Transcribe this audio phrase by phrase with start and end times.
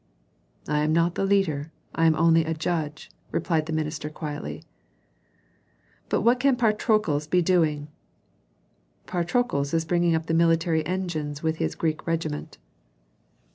[0.67, 4.63] "I am not the leader, I am only a judge," replied the minister, quietly.
[6.09, 7.87] "But what can Patrokles be doing?"
[9.05, 12.57] "Patrokles is bringing up the military engines with his Greek regiment."